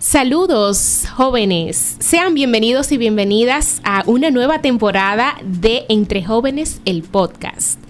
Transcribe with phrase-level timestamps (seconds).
[0.00, 7.80] Saludos jóvenes, sean bienvenidos y bienvenidas a una nueva temporada de Entre Jóvenes el podcast.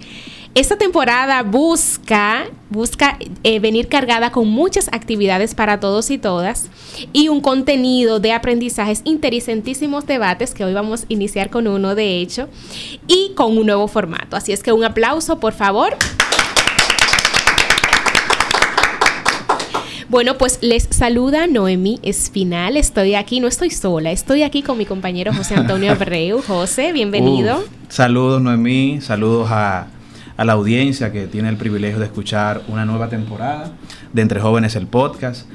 [0.55, 6.69] Esta temporada busca, busca eh, venir cargada con muchas actividades para todos y todas
[7.13, 12.21] y un contenido de aprendizajes, interesantísimos debates que hoy vamos a iniciar con uno de
[12.21, 12.49] hecho
[13.07, 14.35] y con un nuevo formato.
[14.35, 15.95] Así es que un aplauso, por favor.
[20.09, 22.77] Bueno, pues les saluda Noemí Espinal.
[22.77, 26.41] Estoy aquí, no estoy sola, estoy aquí con mi compañero José Antonio Abreu.
[26.41, 27.63] José, bienvenido.
[27.89, 29.01] saludos, Noemí.
[29.01, 29.85] Saludos a,
[30.35, 33.73] la audiencia que tiene el privilegio de escuchar una nueva temporada
[34.11, 35.47] de Entre Jóvenes el podcast.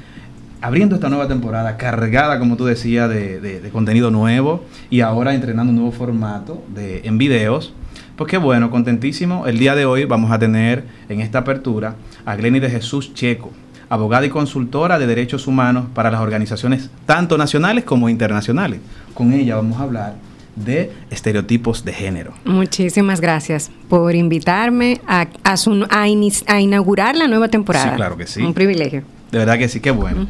[0.61, 5.79] Abriendo esta nueva temporada cargada, como tú decías, de, contenido nuevo y ahora entrenando un
[5.79, 7.73] nuevo formato de, en videos.
[8.15, 9.47] Pues qué bueno, contentísimo.
[9.47, 13.51] El día de hoy vamos a tener en esta apertura a Glenny de Jesús Checo
[13.95, 18.79] abogada y consultora de derechos humanos para las organizaciones tanto nacionales como internacionales.
[19.13, 20.15] Con ella vamos a hablar
[20.55, 22.33] de estereotipos de género.
[22.45, 27.89] Muchísimas gracias por invitarme a, a, inaugurar la nueva temporada.
[27.89, 28.41] Sí, claro que sí.
[28.41, 29.03] Un privilegio.
[29.31, 30.27] De verdad que sí, qué bueno.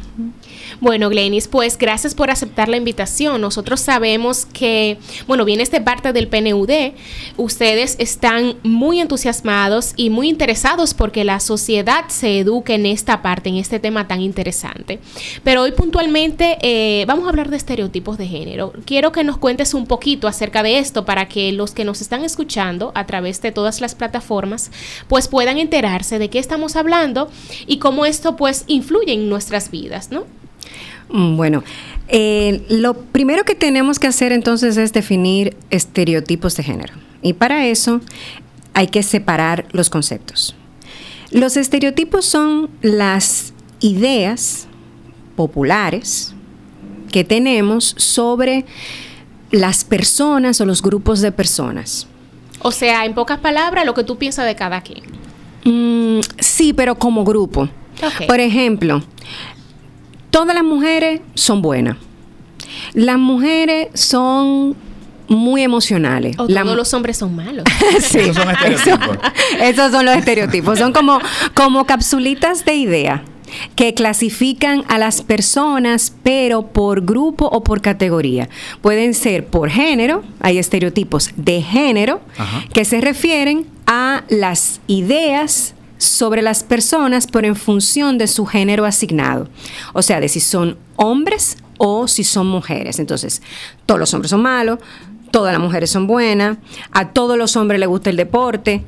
[0.80, 3.40] Bueno, Glenis, pues gracias por aceptar la invitación.
[3.40, 6.70] Nosotros sabemos que, bueno, viene de parte del PNUD.
[7.36, 13.48] Ustedes están muy entusiasmados y muy interesados porque la sociedad se eduque en esta parte,
[13.48, 15.00] en este tema tan interesante.
[15.42, 18.72] Pero hoy puntualmente eh, vamos a hablar de estereotipos de género.
[18.84, 22.24] Quiero que nos cuentes un poquito acerca de esto para que los que nos están
[22.24, 24.70] escuchando a través de todas las plataformas,
[25.08, 27.30] pues puedan enterarse de qué estamos hablando
[27.66, 30.24] y cómo esto pues influye en nuestras vidas, ¿no?
[31.08, 31.62] Mm, bueno,
[32.08, 36.94] eh, lo primero que tenemos que hacer entonces es definir estereotipos de género.
[37.22, 38.00] Y para eso
[38.74, 40.54] hay que separar los conceptos.
[41.30, 44.68] Los estereotipos son las ideas
[45.34, 46.34] populares
[47.10, 48.64] que tenemos sobre
[49.50, 52.06] las personas o los grupos de personas.
[52.60, 55.02] O sea, en pocas palabras, lo que tú piensas de cada quien.
[55.64, 57.68] Mm, sí, pero como grupo.
[58.26, 59.02] Por ejemplo,
[60.36, 61.96] todas las mujeres son buenas.
[62.92, 64.76] Las mujeres son
[65.28, 66.36] muy emocionales.
[66.38, 67.64] O todos los hombres son malos.
[68.00, 68.18] sí.
[68.18, 69.18] Esos son estereotipos.
[69.62, 70.78] Esos son los estereotipos.
[70.78, 71.20] Son como,
[71.54, 73.24] como capsulitas de idea
[73.76, 78.50] que clasifican a las personas, pero por grupo o por categoría.
[78.82, 82.20] Pueden ser por género, hay estereotipos de género
[82.74, 88.84] que se refieren a las ideas sobre las personas, pero en función de su género
[88.84, 89.48] asignado.
[89.92, 92.98] O sea, de si son hombres o si son mujeres.
[92.98, 93.42] Entonces,
[93.86, 94.78] todos los hombres son malos,
[95.30, 96.58] todas las mujeres son buenas,
[96.92, 98.84] a todos los hombres les gusta el deporte,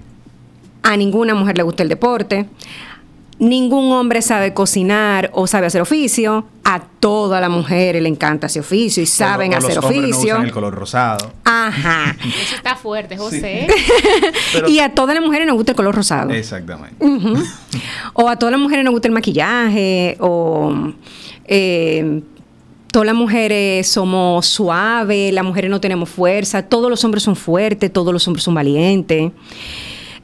[0.82, 2.48] a ninguna mujer le gusta el deporte,
[3.38, 6.46] ningún hombre sabe cocinar o sabe hacer oficio.
[6.64, 10.36] A toda la mujer le encanta ese oficio y saben hacer oficio.
[10.42, 11.32] el color rosado.
[11.44, 12.14] Ajá.
[12.20, 13.66] Eso está fuerte, José.
[14.68, 16.30] y a todas las mujeres nos gusta el color rosado.
[16.30, 16.96] Exactamente.
[18.12, 20.92] O a todas las mujeres nos gusta el maquillaje o
[21.46, 22.20] eh,
[22.92, 27.92] todas las mujeres somos suaves, las mujeres no tenemos fuerza, todos los hombres son fuertes,
[27.92, 29.32] todos los hombres son valientes.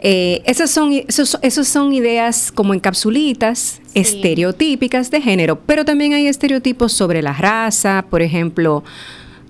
[0.06, 6.26] Eh, esas, son, esos, son ideas como en capsulitas estereotípicas de género, pero también hay
[6.26, 8.84] estereotipos sobre la raza, por ejemplo,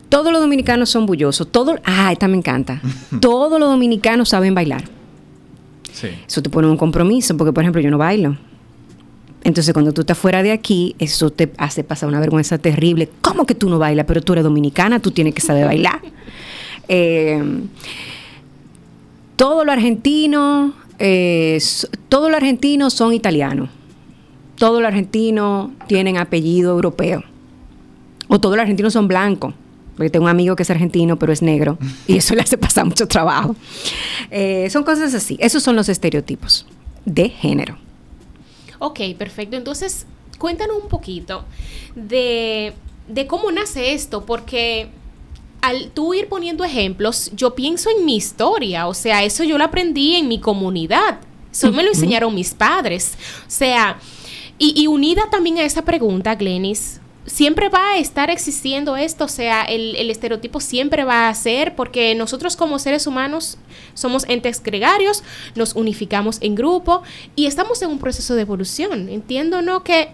[0.08, 2.80] todos los dominicanos son bullosos, todo, ah, esta me encanta,
[3.20, 4.84] todos los dominicanos saben bailar.
[6.28, 8.36] Eso te pone un compromiso, porque por ejemplo yo no bailo.
[9.42, 13.08] Entonces, cuando tú estás fuera de aquí, eso te hace pasar una vergüenza terrible.
[13.22, 14.06] ¿Cómo que tú no bailas?
[14.06, 16.00] Pero tú eres dominicana, tú tienes que saber bailar.
[16.86, 17.42] Eh,
[19.36, 21.58] todo lo argentino, eh,
[22.08, 23.70] todo lo argentino son italianos.
[24.56, 27.24] Todo lo argentino tienen apellido europeo.
[28.28, 29.54] O todos los argentinos son blancos.
[29.96, 31.78] Porque tengo un amigo que es argentino, pero es negro.
[32.06, 33.56] Y eso le hace pasar mucho trabajo.
[34.30, 35.36] Eh, son cosas así.
[35.40, 36.66] Esos son los estereotipos
[37.04, 37.78] de género.
[38.78, 39.56] Ok, perfecto.
[39.56, 40.06] Entonces,
[40.38, 41.44] cuéntanos un poquito
[41.94, 42.72] de
[43.28, 44.88] cómo nace esto, porque
[45.64, 49.64] al tú ir poniendo ejemplos, yo pienso en mi historia, o sea, eso yo lo
[49.64, 51.20] aprendí en mi comunidad,
[51.50, 53.16] eso me lo enseñaron mis padres,
[53.46, 53.98] o sea,
[54.58, 59.62] y, unida también a esa pregunta, Glenis, siempre va a estar existiendo esto, o sea,
[59.62, 63.56] el, el, estereotipo siempre va a ser, porque nosotros como seres humanos
[63.94, 65.24] somos entes gregarios,
[65.54, 67.02] nos unificamos en grupo
[67.36, 69.08] y estamos en un proceso de evolución.
[69.08, 69.82] Entiendo, ¿no?
[69.82, 70.10] Que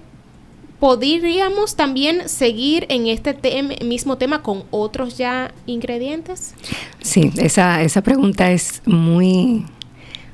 [0.81, 3.37] ¿Podríamos también seguir en este
[3.85, 6.55] mismo tema con otros ya ingredientes?
[7.03, 9.67] Sí, esa, esa pregunta es muy,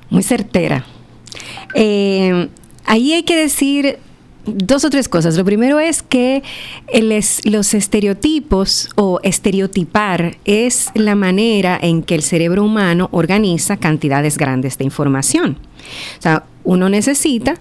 [0.08, 0.86] muy certera.
[1.74, 2.48] Eh,
[2.84, 3.98] ahí hay que decir
[4.46, 5.36] dos o tres cosas.
[5.36, 6.42] Lo primero es que
[7.44, 14.78] los estereotipos o estereotipar es la manera en que el cerebro humano organiza cantidades grandes
[14.78, 15.58] de información.
[16.18, 17.56] O sea, uno necesita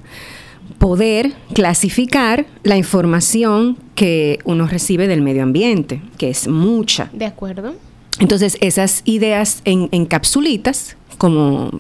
[0.78, 7.10] poder clasificar la información que uno recibe del medio ambiente, que es mucha.
[7.14, 7.76] De acuerdo.
[8.20, 11.72] Entonces, esas ideas en, en capsulitas, como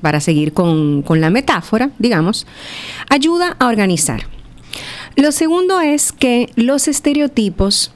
[0.00, 2.46] para seguir con, la metáfora, digamos,
[3.10, 4.22] ayuda a organizar.
[5.16, 7.92] Lo segundo es que los estereotipos,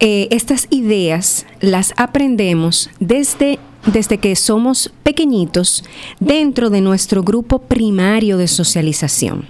[0.00, 5.84] eh, estas ideas, las aprendemos desde, desde que somos pequeñitos
[6.20, 9.46] dentro de nuestro grupo primario de socialización.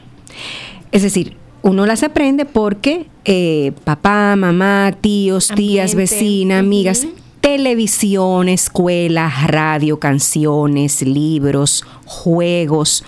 [0.93, 7.07] Es decir, uno las aprende porque eh, papá, mamá, tíos, tías, vecina, amigas,
[7.41, 13.05] televisión, escuela, radio, canciones, libros, juegos,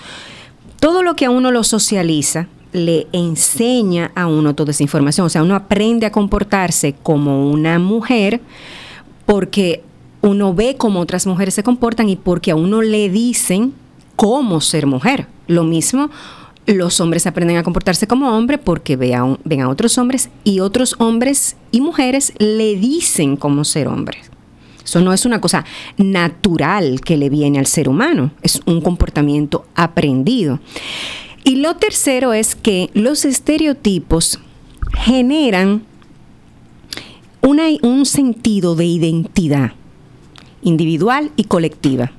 [0.80, 5.26] todo lo que a uno lo socializa le enseña a uno toda esa información.
[5.26, 8.40] O sea, uno aprende a comportarse como una mujer
[9.24, 9.82] porque
[10.22, 13.74] uno ve cómo otras mujeres se comportan y porque a uno le dicen
[14.16, 15.26] cómo ser mujer.
[15.46, 16.10] Lo mismo
[16.66, 21.56] los hombres aprenden a comportarse como hombre porque ven a otros hombres y otros hombres
[21.70, 24.30] y mujeres le dicen cómo ser hombres.
[24.84, 25.64] Eso no es una cosa
[25.96, 30.60] natural que le viene al ser humano, es un comportamiento aprendido.
[31.44, 34.40] Y lo tercero es que los estereotipos
[34.92, 35.84] generan
[37.82, 39.72] un sentido de identidad
[40.66, 42.12] individual y colectiva.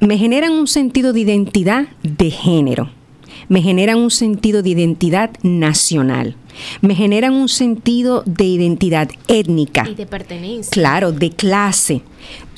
[0.00, 2.90] Me generan un sentido de identidad de género
[3.48, 6.36] me generan un sentido de identidad nacional,
[6.80, 9.86] me generan un sentido de identidad étnica.
[9.88, 10.70] Y de pertenencia.
[10.70, 12.02] Claro, de clase.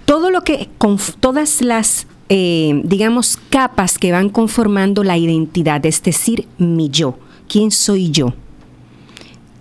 [0.05, 6.03] Todo lo que, con todas las, eh, digamos, capas que van conformando la identidad, es
[6.03, 7.19] decir, mi yo.
[7.49, 8.35] ¿Quién soy yo?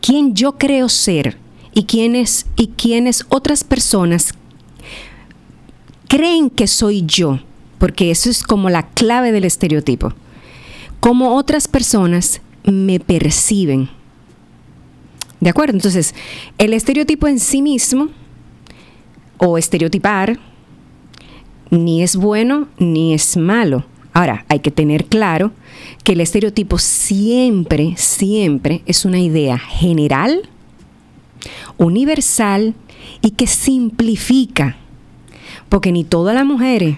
[0.01, 1.38] ¿Quién yo creo ser?
[1.74, 4.34] Y quiénes, y quiénes otras personas
[6.07, 7.39] creen que soy yo,
[7.77, 10.13] porque eso es como la clave del estereotipo
[11.03, 13.89] cómo otras personas me perciben.
[15.41, 15.73] ¿De acuerdo?
[15.73, 16.15] Entonces,
[16.57, 18.07] el estereotipo en sí mismo,
[19.38, 20.39] o estereotipar,
[21.71, 23.83] ni es bueno ni es malo.
[24.13, 25.51] Ahora, hay que tener claro
[26.06, 30.49] que el estereotipo siempre, siempre es una idea general,
[31.77, 32.75] universal
[33.21, 34.77] y que simplifica.
[35.69, 36.97] Porque ni todas las mujeres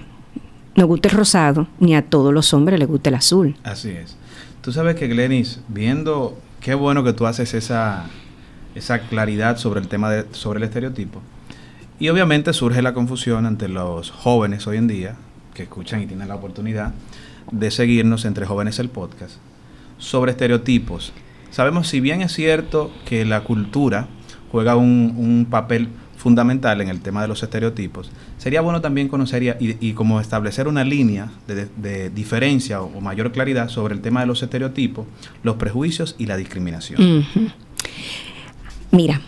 [0.75, 3.55] nos gusta el rosado, ni a todos los hombres les gusta el azul.
[3.63, 4.17] Así es.
[4.61, 8.05] Tú sabes que, Glenis, viendo qué bueno que tú haces esa,
[8.75, 11.21] esa claridad sobre el tema de, sobre el estereotipo.
[11.99, 15.15] Y obviamente surge la confusión ante los jóvenes hoy en día,
[15.53, 16.93] que escuchan y tienen la oportunidad
[17.51, 19.35] de seguirnos entre jóvenes el podcast,
[19.97, 21.13] sobre estereotipos.
[21.51, 24.07] Sabemos, si bien es cierto que la cultura
[24.51, 25.87] juega un, un papel
[26.25, 30.83] fundamental en el tema de los estereotipos, sería bueno también conocer y, como establecer una
[30.83, 35.05] línea de, diferencia o, mayor claridad sobre el tema de los estereotipos,
[35.43, 37.27] los prejuicios y la discriminación.
[38.89, 39.21] Mira,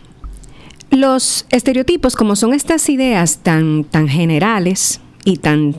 [0.90, 5.76] los estereotipos, como son estas ideas tan, tan generales y tan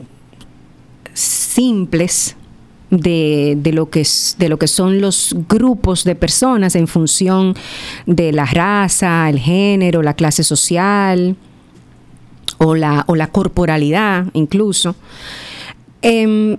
[1.13, 2.37] simples,
[2.89, 4.05] de, de, lo que
[4.37, 7.55] de lo que son los grupos de personas en función
[8.05, 11.35] de la raza, el género, la clase social
[12.57, 14.95] o la, o la corporalidad incluso,
[16.01, 16.57] em,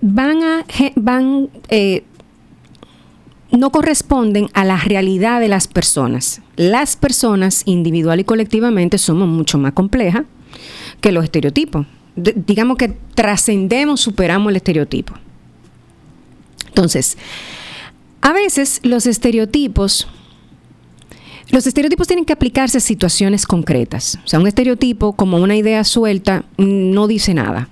[0.00, 0.64] van a
[0.96, 2.04] van eh,
[3.50, 6.42] no corresponden a la realidad de las personas.
[6.56, 10.24] Las personas individual y colectivamente somos mucho más complejas
[11.00, 11.86] que los estereotipos
[12.18, 15.14] digamos que trascendemos, superamos el estereotipo.
[16.66, 17.16] Entonces,
[18.20, 20.08] a veces los estereotipos,
[21.50, 24.18] los estereotipos tienen que aplicarse a situaciones concretas.
[24.24, 27.68] O sea, un estereotipo como una idea suelta no dice nada.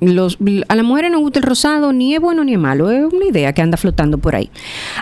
[0.00, 3.26] a las mujeres no gusta el rosado, ni es bueno ni es malo, es una
[3.26, 4.50] idea que anda flotando por ahí.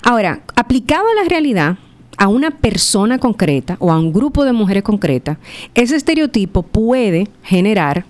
[0.02, 1.78] Ahora, aplicado a la realidad,
[2.18, 5.38] a una persona concreta o a un grupo de mujeres concreta,
[5.75, 8.04] ese estereotipo puede generar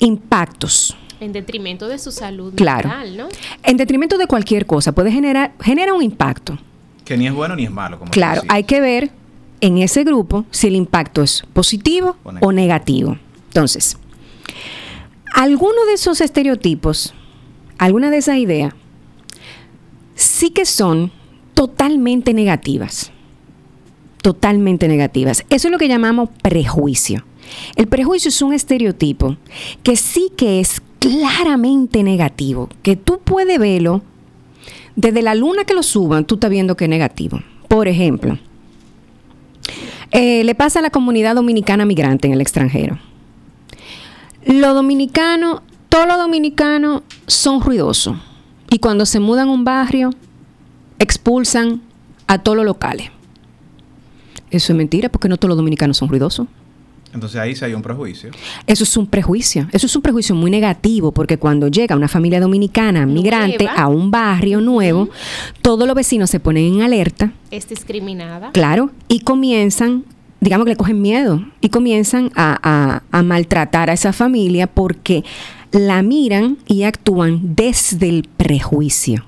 [0.00, 0.96] impactos.
[1.20, 2.88] En detrimento de su salud claro.
[2.88, 3.28] mental, ¿no?
[3.62, 6.58] En detrimento de cualquier cosa, puede generar genera un impacto.
[7.04, 7.98] Que ni es bueno ni es malo.
[7.98, 9.10] Como claro, hay que ver
[9.60, 13.18] en ese grupo si el impacto es positivo o negativo.
[13.48, 13.98] Entonces,
[15.34, 17.14] alguno de esos estereotipos,
[17.78, 18.72] alguna de esas ideas,
[20.14, 21.12] sí que son
[21.54, 23.12] totalmente negativas.
[24.22, 25.44] Totalmente negativas.
[25.50, 27.24] Eso es lo que llamamos prejuicio.
[27.76, 29.36] El prejuicio es un estereotipo
[29.82, 34.02] que sí que es claramente negativo, que tú puedes verlo
[34.96, 37.40] desde la luna que lo suban, tú estás viendo que es negativo.
[37.68, 38.38] Por ejemplo,
[40.10, 42.98] eh, le pasa a la comunidad dominicana migrante en el extranjero.
[44.44, 48.16] Los dominicanos, todos los dominicanos son ruidosos.
[48.70, 50.10] Y cuando se mudan a un barrio,
[50.98, 51.82] expulsan
[52.26, 53.10] a todos los locales.
[54.50, 56.46] Eso es mentira, porque no todos los dominicanos son ruidosos.
[57.12, 58.30] Entonces ahí sí hay un prejuicio.
[58.66, 59.68] Eso es un prejuicio.
[59.72, 64.10] Eso es un prejuicio muy negativo porque cuando llega una familia dominicana migrante a un
[64.10, 65.08] barrio nuevo,
[65.60, 67.32] todos los vecinos se ponen en alerta.
[67.50, 68.52] Es discriminada.
[68.52, 68.92] Claro.
[69.08, 70.04] Y comienzan,
[70.40, 75.24] digamos que le cogen miedo y comienzan a, a maltratar a esa familia porque
[75.72, 79.24] la miran y actúan desde el prejuicio.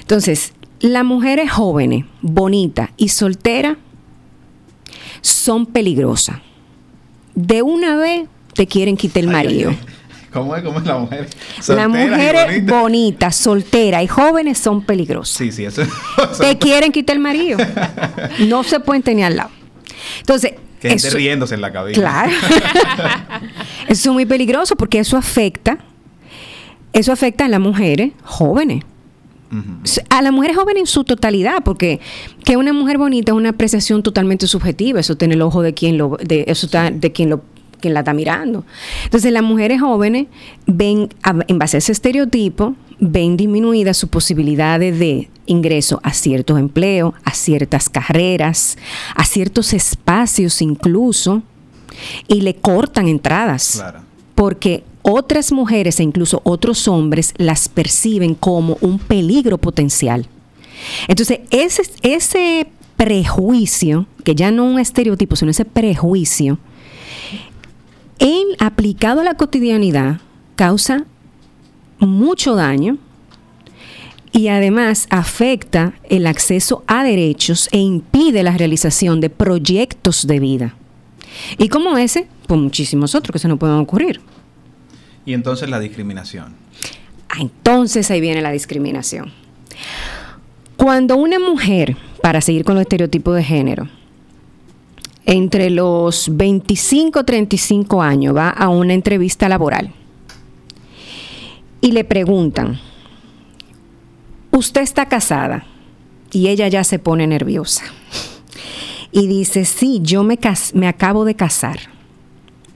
[0.00, 3.76] Entonces, las mujeres jóvenes, bonitas y solteras
[5.20, 6.45] son peligrosas
[7.36, 9.72] de una vez te quieren quitar el marido.
[10.32, 10.62] ¿Cómo es?
[10.62, 11.28] ¿Cómo es la mujer?
[11.68, 15.36] Las mujeres bonitas, solteras y jóvenes son peligrosas.
[15.36, 15.82] Sí, sí, eso.
[16.40, 17.58] te quieren quitar el marido.
[18.40, 19.50] No se pueden tener al lado.
[20.18, 20.54] Entonces.
[20.80, 21.94] Que esté riéndose en la cabina.
[21.94, 22.32] Claro.
[23.88, 25.78] eso es muy peligroso porque eso afecta.
[26.92, 28.84] Eso afecta a las mujeres jóvenes.
[30.10, 32.00] A las mujeres jóvenes en su totalidad, porque
[32.44, 35.98] que una mujer bonita es una apreciación totalmente subjetiva, eso tiene el ojo de quien
[35.98, 37.42] lo, de, eso está, de quien lo
[37.80, 38.64] quien la está mirando.
[39.04, 40.26] Entonces las mujeres jóvenes
[40.66, 41.08] ven,
[41.48, 47.32] en base a ese estereotipo, ven disminuidas sus posibilidades de ingreso a ciertos empleos, a
[47.32, 48.78] ciertas carreras,
[49.14, 51.42] a ciertos espacios incluso,
[52.28, 53.82] y le cortan entradas.
[54.34, 60.26] Porque otras mujeres e incluso otros hombres las perciben como un peligro potencial.
[61.06, 66.58] Entonces, ese, prejuicio, que ya no un estereotipo, sino ese prejuicio,
[68.18, 70.20] en aplicado a la cotidianidad,
[70.56, 71.04] causa
[71.98, 72.96] mucho daño
[74.32, 80.74] y además afecta el acceso a derechos e impide la realización de proyectos de vida.
[81.58, 84.20] Y como ese, pues muchísimos otros que se nos pueden ocurrir.
[85.26, 86.54] Y entonces la discriminación.
[87.28, 89.32] Ah, entonces ahí viene la discriminación.
[90.76, 93.88] Cuando una mujer, para seguir con los estereotipos de género,
[95.26, 99.92] entre los 25 y 35 años va a una entrevista laboral
[101.80, 102.78] y le preguntan,
[104.52, 105.66] ¿usted está casada?
[106.30, 107.84] Y ella ya se pone nerviosa.
[109.10, 110.38] Y dice, sí, yo me,
[110.74, 111.95] me acabo de casar.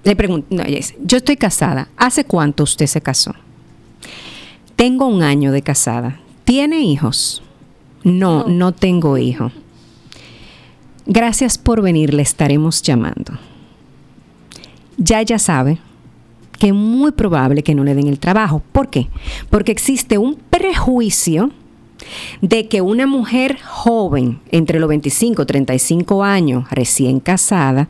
[0.04, 1.88] Le pregunto, no, yo estoy casada.
[1.96, 3.34] ¿Hace cuánto usted se casó?
[4.76, 6.20] Tengo un año de casada.
[6.44, 7.42] ¿Tiene hijos?
[8.02, 9.52] No, no, tengo hijo.
[11.06, 13.38] Gracias por venir, le estaremos llamando.
[14.96, 15.78] Ya ella sabe
[16.58, 18.62] que es muy probable que no le den el trabajo.
[18.72, 19.08] ¿Por qué?
[19.48, 21.50] Porque existe un prejuicio
[22.40, 27.88] de que una mujer joven, entre los 25 y 35 años, recién casada,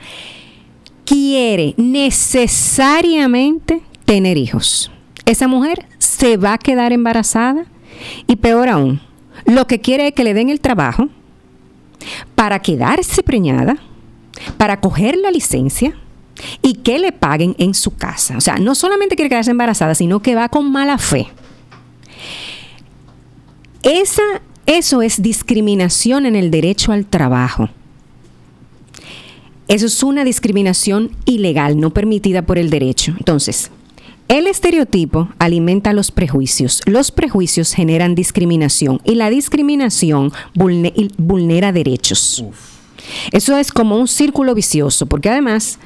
[1.10, 4.92] quiere necesariamente tener hijos.
[5.26, 7.64] Esa mujer se va a quedar embarazada
[8.28, 9.00] y peor aún,
[9.44, 11.08] lo que quiere es que le den el trabajo
[12.36, 13.78] para quedarse preñada,
[14.56, 15.96] para coger la licencia
[16.62, 18.36] y que le paguen en su casa.
[18.36, 21.26] O sea, no solamente quiere quedarse embarazada, sino que va con mala fe.
[23.82, 24.22] Esa,
[24.66, 27.68] eso es discriminación en el derecho al trabajo.
[29.70, 33.14] Eso es una discriminación ilegal, no permitida por el derecho.
[33.16, 33.70] Entonces,
[34.26, 36.82] el estereotipo alimenta los prejuicios.
[36.86, 42.44] Los prejuicios generan discriminación y la discriminación vulnera derechos.
[43.30, 45.78] Eso es como un círculo vicioso, porque además,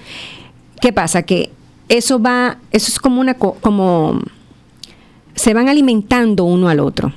[0.81, 1.25] ¿qué pasa?
[1.25, 1.51] Que
[1.91, 4.19] eso va, eso es como una, como
[5.35, 7.13] se van alimentando uno al otro.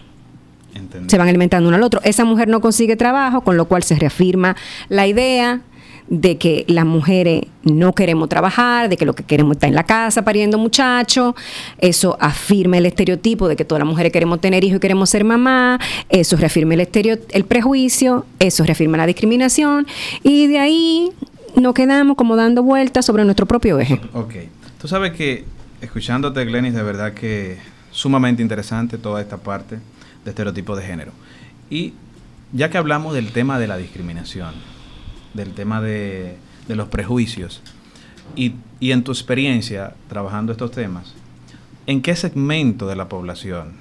[1.07, 2.01] Se van alimentando uno al otro.
[2.03, 4.57] Esa mujer no consigue trabajo, con lo cual se reafirma
[4.89, 5.61] la idea
[6.09, 9.83] de que las mujeres no queremos trabajar, de que lo que queremos está en la
[9.83, 11.35] casa pariendo muchachos,
[11.79, 15.23] eso afirma el estereotipo de que todas las mujeres queremos tener hijos y queremos ser
[15.23, 16.87] mamá, eso reafirma el,
[17.31, 19.85] el prejuicio, eso reafirma la discriminación.
[20.23, 21.11] Y de ahí
[21.55, 23.99] nos quedamos como dando vueltas sobre nuestro propio eje.
[24.13, 24.35] Ok,
[24.79, 25.45] tú sabes que
[25.81, 27.57] escuchándote Glenis de verdad que
[27.91, 29.79] sumamente interesante toda esta parte
[30.23, 31.11] de estereotipo de género.
[31.69, 31.93] Y
[32.53, 34.53] ya que hablamos del tema de la discriminación,
[35.33, 37.61] del tema de, los prejuicios.
[38.35, 41.13] Y, en tu experiencia trabajando estos temas,
[41.85, 43.73] ¿en qué segmento de la población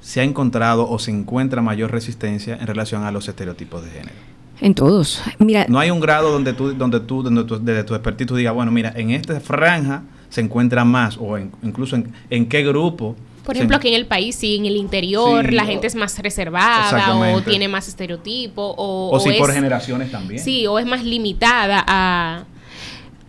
[0.00, 4.38] se ha encontrado o se encuentra mayor resistencia en relación a los estereotipos de género?
[4.60, 5.22] En todos.
[5.38, 8.36] Mira, no hay un grado donde tú, donde tú, donde tú desde tu expertise tú
[8.36, 11.96] digas, bueno, mira, en esta franja se encuentra más o incluso
[12.30, 13.16] en, qué grupo.
[13.48, 17.16] Por ejemplo, aquí en el país, sí, en el interior la gente es más reservada
[17.32, 19.16] o tiene más estereotipo o...
[19.16, 20.44] O, por generaciones también.
[20.44, 22.44] Sí, o es más limitada a,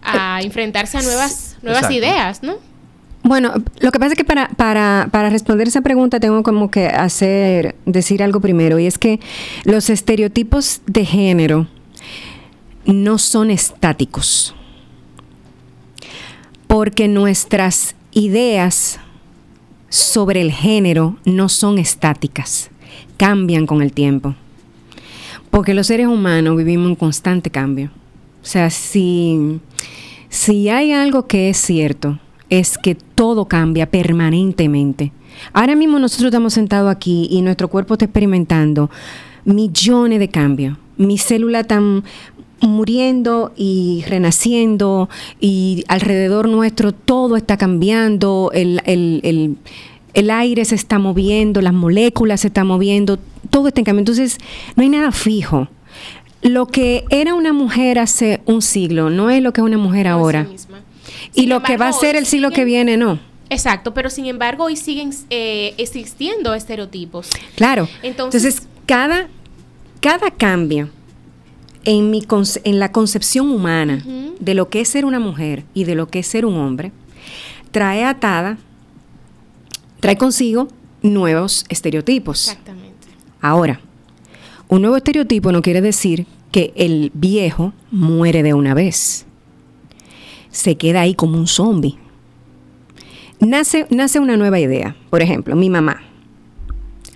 [0.02, 2.56] a enfrentarse a nuevas, nuevas ideas, ¿no?
[3.24, 6.88] Bueno, lo que pasa es que para, para, para responder esa pregunta tengo como que
[6.88, 9.22] hacer, decir algo primero, y es que
[9.64, 11.68] los estereotipos de género
[12.84, 14.54] no son estáticos,
[16.68, 19.00] porque nuestras ideas
[19.90, 22.70] sobre el género no son estáticas,
[23.18, 24.36] cambian con el tiempo,
[25.50, 27.92] porque los seres humanos vivimos en constante cambio.
[28.42, 29.60] O sea, si,
[30.30, 32.20] si hay algo que es cierto,
[32.50, 35.12] es que todo cambia permanentemente.
[35.54, 38.90] Ahora mismo nosotros estamos sentados aquí y nuestro cuerpo está experimentando
[39.46, 40.78] millones de cambios.
[40.98, 42.04] Mis células están
[42.62, 51.62] muriendo y renaciendo y alrededor nuestro todo está cambiando, el, el, aire se está moviendo,
[51.62, 53.18] las moléculas se están moviendo,
[53.50, 54.02] todo está en cambio.
[54.02, 54.38] Entonces,
[54.76, 55.68] no hay nada fijo.
[56.42, 60.08] Lo que era una mujer hace un siglo no es lo que es una mujer
[60.08, 60.48] ahora
[61.34, 63.20] y lo que va a ser el siglo que viene, no.
[63.50, 67.32] Exacto, pero sin embargo hoy siguen eh, existiendo estereotipos.
[67.56, 67.90] Claro.
[68.04, 69.28] Entonces, cada,
[70.02, 70.90] cada cambio
[71.86, 72.24] en, mi
[72.64, 74.04] en la concepción humana
[74.40, 76.92] de lo que es ser una mujer y de lo que es ser un hombre,
[77.72, 78.58] trae atada,
[80.00, 80.68] trae consigo
[81.02, 82.50] nuevos estereotipos.
[82.50, 83.08] Exactamente.
[83.42, 83.80] Ahora,
[84.68, 89.26] un nuevo estereotipo no quiere decir que el viejo muere de una vez
[90.52, 91.98] se queda ahí como un zombie.
[93.40, 94.96] Nace, nace una nueva idea.
[95.10, 96.02] Por ejemplo, mi mamá,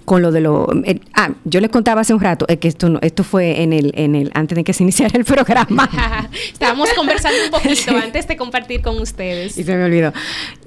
[0.05, 2.99] con lo de lo eh, ah yo les contaba hace un rato es que esto
[3.01, 5.89] esto fue en el en el antes de que se iniciara el programa.
[6.51, 9.57] Estábamos conversando un poquito antes de compartir con ustedes.
[9.57, 10.13] Y se me olvidó.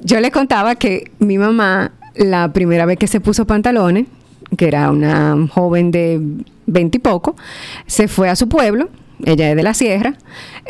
[0.03, 4.07] Yo les contaba que mi mamá la primera vez que se puso pantalones
[4.57, 6.21] que era una joven de
[6.67, 7.37] veinte y poco
[7.87, 8.89] se fue a su pueblo
[9.25, 10.15] ella es de la sierra,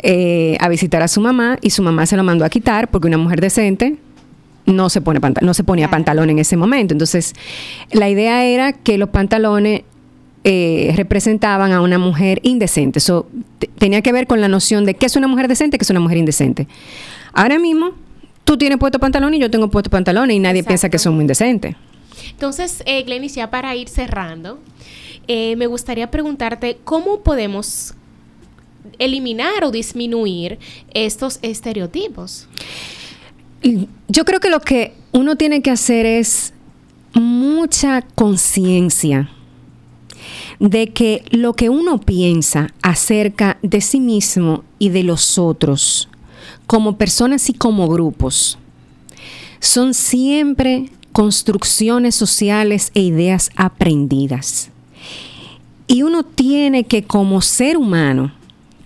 [0.01, 3.07] eh, a visitar a su mamá y su mamá se lo mandó a quitar porque
[3.07, 3.97] una mujer decente
[4.67, 6.93] no se, pone no se ponía pantalón en ese momento.
[6.93, 7.33] Entonces,
[7.91, 9.81] la idea era que los pantalones
[10.43, 12.99] eh, representaban a una mujer indecente.
[12.99, 13.27] Eso
[13.79, 16.01] tenía que ver con la noción de qué es una mujer decente, qué es una
[16.01, 16.67] mujer indecente.
[17.33, 17.91] Ahora mismo,
[18.43, 21.23] tú tienes puesto pantalón y yo tengo puesto pantalón y nadie piensa que son muy
[21.23, 21.75] indecentes.
[22.31, 24.59] Entonces, eh, Glenys, ya para ir cerrando,
[25.27, 27.93] eh, me gustaría preguntarte cómo podemos
[28.99, 30.59] eliminar o disminuir
[30.93, 32.47] estos estereotipos?
[33.63, 36.53] Yo creo que lo que uno tiene que hacer es
[37.13, 39.29] mucha conciencia
[40.59, 46.09] de que lo que uno piensa acerca de sí mismo y de los otros,
[46.65, 48.57] como personas y como grupos,
[49.59, 54.69] son siempre construcciones sociales e ideas aprendidas.
[55.87, 58.33] Y uno tiene que como ser humano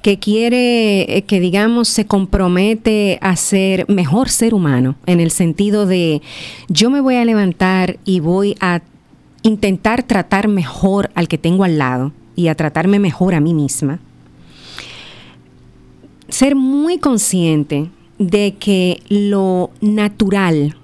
[0.02, 5.86] que quiere, eh, que digamos, se compromete a ser mejor ser humano, en el sentido
[5.86, 6.22] de
[6.68, 8.82] yo me voy a levantar y voy a
[9.44, 14.00] intentar tratar mejor al que tengo al lado y a tratarme mejor a mí misma.
[16.30, 20.78] Ser muy consciente de que lo natural,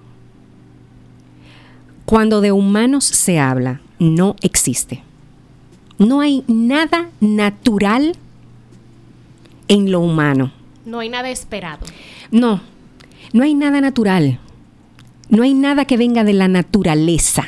[2.06, 5.04] cuando de humanos se habla, no existe.
[6.00, 8.16] No hay nada natural
[9.68, 10.52] en lo humano.
[10.86, 11.86] No hay nada esperado.
[12.32, 12.62] No,
[13.34, 14.40] no hay nada natural.
[15.30, 17.44] No hay nada que venga de la naturaleza.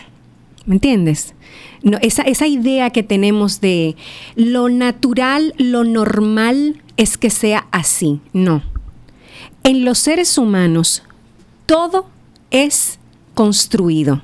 [0.65, 1.33] ¿Me entiendes?
[1.81, 3.95] No, esa, esa idea que tenemos de
[4.35, 8.19] lo natural, lo normal es que sea así.
[8.33, 8.61] No.
[9.63, 11.03] En los seres humanos
[11.65, 12.07] todo
[12.51, 12.99] es
[13.33, 14.21] construido.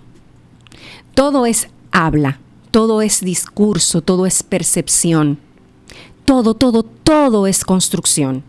[1.13, 2.39] Todo es habla,
[2.71, 5.39] todo es discurso, todo es percepción
[6.25, 8.43] todo, todo, todo es construcción.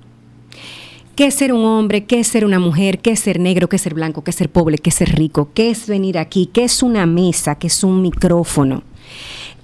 [1.14, 2.04] ¿Qué es ser un hombre?
[2.04, 2.98] ¿Qué es ser una mujer?
[2.98, 3.68] ¿Qué es ser negro?
[3.68, 4.22] ¿Qué es ser blanco?
[4.22, 4.76] ¿Qué es ser pobre?
[4.76, 5.48] ¿Qué es ser rico?
[5.54, 6.46] ¿Qué es venir aquí?
[6.52, 7.54] ¿Qué es una mesa?
[7.54, 8.82] ¿Qué es un micrófono?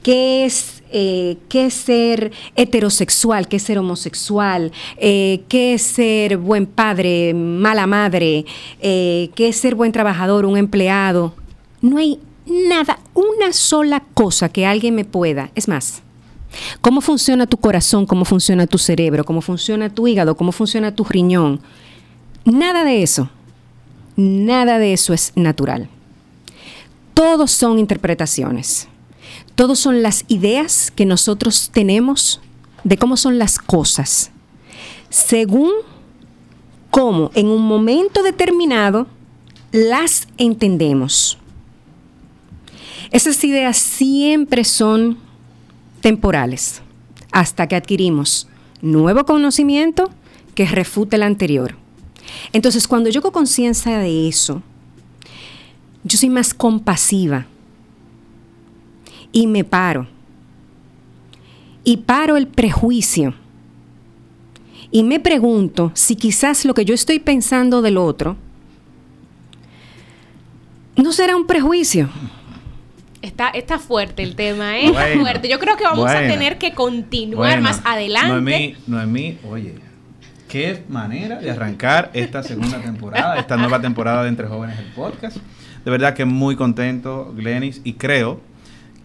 [0.03, 3.49] ¿Qué es, eh, qué ser heterosexual?
[3.49, 4.73] ¿Qué es ser homosexual?
[4.97, 8.47] Eh, ¿Qué es ser buen padre, mala madre?
[8.81, 11.35] Eh, ¿Qué es ser buen trabajador, un empleado?
[11.83, 15.51] No hay nada, una sola cosa que alguien me pueda.
[15.55, 16.03] Es más,
[16.81, 18.07] ¿Cómo funciona tu corazón?
[18.07, 19.25] ¿Cómo funciona tu cerebro?
[19.25, 20.37] ¿Cómo funciona tu hígado?
[20.37, 21.61] ¿Cómo funciona tu riñón?
[22.45, 23.31] Nada de eso.
[24.17, 25.89] Nada de eso es natural.
[27.15, 28.89] Todos son interpretaciones.
[29.55, 32.41] Todos son las ideas que nosotros tenemos
[32.85, 34.31] de cómo son las cosas,
[35.09, 35.71] según
[36.91, 39.07] cómo en un momento determinado
[39.71, 41.39] las entendemos.
[43.11, 45.19] Esas ideas siempre son
[46.03, 46.83] temporales
[47.31, 48.49] hasta que adquirimos
[48.83, 50.11] nuevo conocimiento
[50.55, 51.77] que refute el anterior.
[52.53, 54.63] Entonces, cuando yo con conciencia de eso,
[56.05, 57.47] yo soy más compasiva
[59.31, 60.09] y me paro.
[61.85, 63.35] Y paro el prejuicio.
[64.91, 68.37] Y me pregunto si quizás lo que yo estoy pensando del otro
[70.97, 72.11] no será un prejuicio.
[73.23, 74.87] Está, está fuerte el tema, ¿eh?
[74.87, 75.49] Está fuerte.
[75.49, 78.77] Yo creo que vamos a tener que continuar más adelante.
[78.87, 79.77] No es mí, oye,
[80.49, 85.39] qué manera de arrancar esta segunda temporada, esta nueva temporada de Entre Jóvenes el Podcast.
[85.85, 88.41] De verdad que muy contento, Glenis, y creo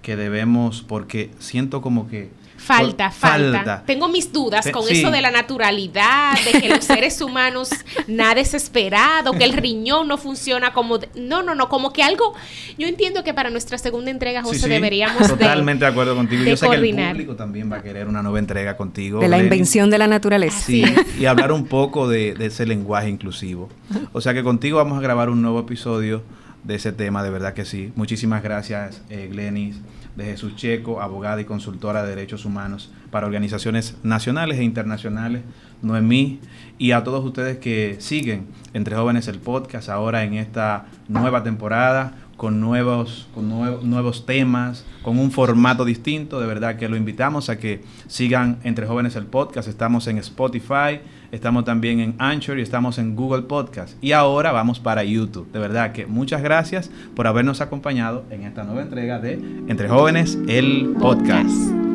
[0.02, 2.30] que debemos, porque siento como que
[2.68, 7.70] Falta, falta, Tengo mis dudas con eso de la naturalidad, de que los seres humanos
[8.08, 11.00] nada es esperado, que el riñón no funciona como...
[11.16, 12.34] no, no, no, como que algo...
[12.78, 16.44] Yo entiendo que para nuestra segunda entrega, José, deberíamos Totalmente de, acuerdo contigo.
[16.44, 19.22] Yo sé que el público también va a querer una nueva entrega contigo.
[19.22, 20.66] De la invención de la naturaleza.
[20.66, 20.84] Sí,
[21.18, 23.70] y hablar un poco de, ese lenguaje inclusivo.
[24.12, 26.22] O sea que contigo vamos a grabar un nuevo episodio
[26.66, 27.94] de ese tema, de verdad que sí.
[27.96, 29.78] Muchísimas gracias, eh, Glenis
[30.18, 35.44] de Jesús Checo, abogada y consultora de derechos humanos para organizaciones nacionales e internacionales,
[35.84, 36.40] Noemí,
[36.80, 42.16] y a todos ustedes que siguen Entre Jóvenes el podcast ahora en esta nueva temporada
[42.38, 46.40] con nuevos, con nuevos temas, con un formato distinto.
[46.40, 49.68] De verdad que lo invitamos a que sigan Entre Jóvenes el podcast.
[49.68, 54.02] Estamos en Spotify, estamos también en Anchor y estamos en Google Podcast.
[54.02, 55.52] Y ahora vamos para YouTube.
[55.52, 59.34] De verdad que muchas gracias por habernos acompañado en esta nueva entrega de
[59.68, 61.87] Entre Jóvenes el podcast.